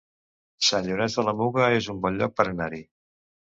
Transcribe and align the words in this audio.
Sant 0.69 0.87
Llorenç 0.87 1.17
de 1.19 1.27
la 1.27 1.35
Muga 1.43 1.69
es 1.83 1.91
un 1.95 2.01
bon 2.07 2.19
lloc 2.25 2.37
per 2.43 2.49
anar-hi 2.57 2.83